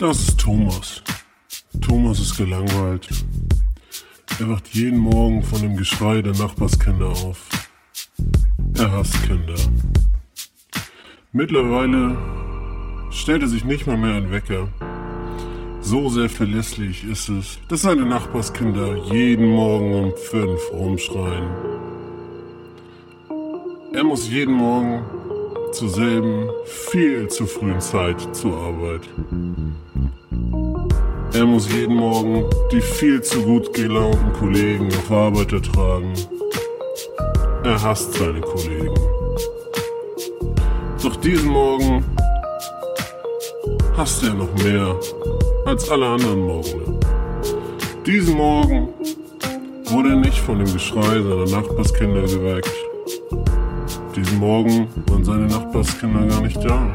Das 0.00 0.18
ist 0.18 0.40
Thomas. 0.40 1.04
Thomas 1.80 2.18
ist 2.18 2.36
gelangweilt. 2.36 3.08
Er 4.40 4.48
wacht 4.48 4.74
jeden 4.74 4.98
Morgen 4.98 5.44
von 5.44 5.62
dem 5.62 5.76
Geschrei 5.76 6.20
der 6.20 6.32
Nachbarskinder 6.32 7.06
auf. 7.06 7.48
Er 8.76 8.90
hasst 8.90 9.22
Kinder. 9.22 9.54
Mittlerweile 11.30 12.16
stellt 13.12 13.42
er 13.42 13.48
sich 13.48 13.64
nicht 13.64 13.86
mal 13.86 13.96
mehr 13.96 14.14
einen 14.16 14.32
Wecker. 14.32 14.66
So 15.80 16.08
sehr 16.08 16.28
verlässlich 16.28 17.04
ist 17.04 17.28
es, 17.28 17.60
dass 17.68 17.82
seine 17.82 18.04
Nachbarskinder 18.04 18.96
jeden 19.12 19.48
Morgen 19.48 19.94
um 19.94 20.12
fünf 20.16 20.60
rumschreien. 20.72 21.50
Er 23.94 24.02
muss 24.02 24.28
jeden 24.28 24.54
Morgen 24.54 25.04
zur 25.72 25.88
selben, 25.88 26.50
viel 26.64 27.28
zu 27.28 27.46
frühen 27.46 27.80
Zeit 27.80 28.34
zur 28.34 28.52
Arbeit. 28.52 29.08
Er 31.32 31.46
muss 31.46 31.72
jeden 31.72 31.96
Morgen 31.96 32.44
die 32.70 32.80
viel 32.80 33.22
zu 33.22 33.42
gut 33.42 33.72
gelaunten 33.72 34.32
Kollegen 34.34 34.88
auf 34.88 35.10
Arbeit 35.10 35.52
ertragen. 35.52 36.12
Er 37.64 37.82
hasst 37.82 38.12
seine 38.14 38.40
Kollegen. 38.40 38.94
Doch 41.02 41.16
diesen 41.16 41.48
Morgen 41.48 42.04
hasst 43.96 44.22
er 44.24 44.34
noch 44.34 44.52
mehr 44.62 44.94
als 45.64 45.88
alle 45.88 46.06
anderen 46.06 46.40
Morgen. 46.40 47.00
Diesen 48.04 48.36
Morgen 48.36 48.88
wurde 49.86 50.10
er 50.10 50.16
nicht 50.16 50.38
von 50.38 50.58
dem 50.58 50.72
Geschrei 50.72 51.22
seiner 51.22 51.46
Nachbarskinder 51.46 52.22
geweckt. 52.22 52.72
Diesen 54.14 54.38
Morgen 54.40 54.88
waren 55.06 55.24
seine 55.24 55.46
Nachbarskinder 55.46 56.26
gar 56.26 56.42
nicht 56.42 56.62
da. 56.62 56.86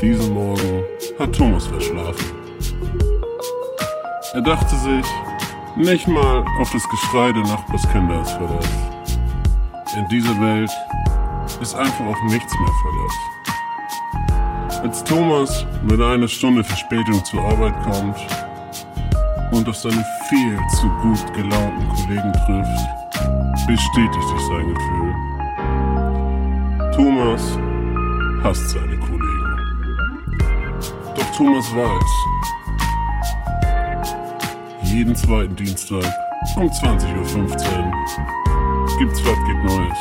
Diesen 0.00 0.32
Morgen 0.32 0.82
hat 1.18 1.34
Thomas 1.34 1.66
verschlafen. 1.66 2.24
Er 4.32 4.40
dachte 4.40 4.74
sich, 4.76 5.04
nicht 5.76 6.08
mal 6.08 6.44
auf 6.58 6.72
das 6.72 6.88
Geschrei 6.88 7.32
der 7.32 7.42
Nachbarskinder 7.42 8.22
ist 8.22 8.30
Verlass. 8.30 8.68
In 9.98 10.08
dieser 10.08 10.40
Welt 10.40 10.70
ist 11.60 11.74
einfach 11.74 12.06
auf 12.06 12.22
nichts 12.28 12.54
mehr 12.58 12.72
Verlass. 12.82 13.14
Als 14.82 15.04
Thomas 15.04 15.66
mit 15.82 16.00
einer 16.00 16.28
Stunde 16.28 16.64
Verspätung 16.64 17.22
zur 17.26 17.42
Arbeit 17.42 17.74
kommt 17.82 18.16
und 19.52 19.68
auf 19.68 19.76
seine 19.76 20.02
viel 20.30 20.58
zu 20.78 20.88
gut 21.02 21.34
gelaunten 21.34 21.86
Kollegen 21.88 22.32
trifft, 22.46 23.66
bestätigt 23.66 24.28
sich 24.28 24.46
sein 24.48 24.74
Gefühl. 24.74 25.39
Thomas 27.00 27.56
hasst 28.42 28.68
seine 28.72 28.98
Kollegen. 28.98 29.56
Doch 31.16 31.30
Thomas 31.34 31.74
weiß, 31.74 32.12
jeden 34.82 35.16
zweiten 35.16 35.56
Dienstag 35.56 36.04
um 36.56 36.66
20.15 36.68 37.16
Uhr 37.16 37.92
gibt's 38.98 39.24
Was 39.24 39.38
geht 39.46 39.64
Neues. 39.64 39.98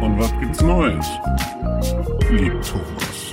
Und 0.00 0.18
was 0.18 0.32
gibt's 0.40 0.62
Neues? 0.62 1.06
Liebt 2.30 2.66
Thomas. 2.66 3.31